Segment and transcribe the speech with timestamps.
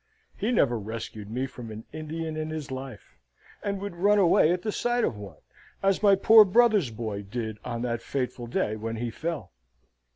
[0.35, 3.19] He never rescued me from an Indian in his life,
[3.61, 5.37] and would run away at the sight of one,
[5.83, 9.51] as my poor brother's boy did on that fatal day when he fell."